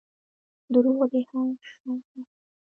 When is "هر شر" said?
1.29-1.77